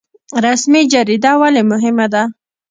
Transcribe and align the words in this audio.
رسمي 0.45 0.81
جریده 0.91 1.31
ولې 1.41 1.61
مهمه 1.71 2.07
ده؟ 2.13 2.23